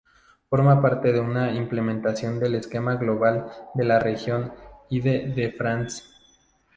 Forma 0.49 0.81
parte 0.81 1.13
de 1.13 1.21
la 1.23 1.51
implementación 1.53 2.39
del 2.39 2.55
esquema 2.55 2.95
global 2.95 3.51
de 3.75 3.83
la 3.83 3.99
región 3.99 4.51
Ile-de-France. 4.89 6.01